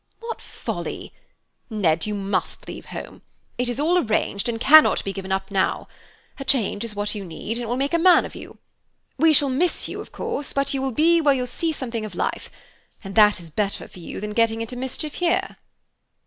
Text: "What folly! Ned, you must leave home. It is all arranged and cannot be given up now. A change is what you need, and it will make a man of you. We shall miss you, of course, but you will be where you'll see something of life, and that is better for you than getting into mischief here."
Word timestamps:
"What 0.19 0.41
folly! 0.41 1.13
Ned, 1.69 2.07
you 2.07 2.15
must 2.15 2.67
leave 2.67 2.85
home. 2.87 3.21
It 3.59 3.69
is 3.69 3.79
all 3.79 3.99
arranged 3.99 4.49
and 4.49 4.59
cannot 4.59 5.03
be 5.03 5.13
given 5.13 5.31
up 5.31 5.51
now. 5.51 5.87
A 6.39 6.43
change 6.43 6.83
is 6.83 6.95
what 6.95 7.13
you 7.13 7.23
need, 7.23 7.57
and 7.57 7.65
it 7.65 7.67
will 7.67 7.77
make 7.77 7.93
a 7.93 7.99
man 7.99 8.25
of 8.25 8.33
you. 8.33 8.57
We 9.19 9.31
shall 9.31 9.49
miss 9.49 9.87
you, 9.87 10.01
of 10.01 10.11
course, 10.11 10.53
but 10.53 10.73
you 10.73 10.81
will 10.81 10.89
be 10.91 11.21
where 11.21 11.35
you'll 11.35 11.45
see 11.45 11.71
something 11.71 12.03
of 12.03 12.15
life, 12.15 12.49
and 13.03 13.13
that 13.13 13.39
is 13.39 13.51
better 13.51 13.87
for 13.87 13.99
you 13.99 14.19
than 14.19 14.33
getting 14.33 14.59
into 14.61 14.75
mischief 14.75 15.13
here." 15.13 15.57